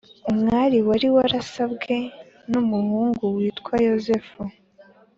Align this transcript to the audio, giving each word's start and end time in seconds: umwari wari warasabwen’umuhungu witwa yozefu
umwari 0.31 0.77
wari 0.87 1.07
warasabwen’umuhungu 1.15 3.23
witwa 3.35 3.75
yozefu 3.87 4.41